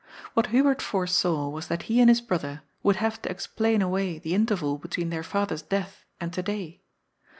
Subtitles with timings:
[0.33, 4.33] What Hubert foresaw was that he and his brother would have to explain away the
[4.33, 6.81] interval between their father's death and to day.